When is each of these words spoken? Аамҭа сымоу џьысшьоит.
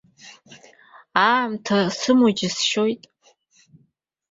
Аамҭа 1.29 1.77
сымоу 1.97 2.31
џьысшьоит. 2.37 3.01